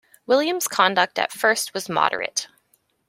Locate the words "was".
1.75-1.87